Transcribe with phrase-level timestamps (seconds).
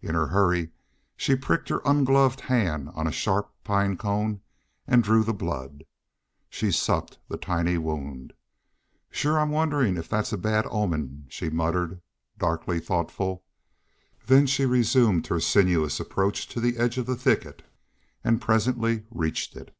[0.00, 0.70] In her hurry
[1.16, 4.40] she pricked her ungloved hand on a sharp pine cone
[4.86, 5.82] and drew the blood.
[6.48, 8.32] She sucked the tiny wound.
[9.10, 12.00] "Shore I'm wonderin' if that's a bad omen," she muttered,
[12.38, 13.42] darkly thoughtful.
[14.26, 17.64] Then she resumed her sinuous approach to the edge of the thicket,
[18.22, 19.74] and presently reached it.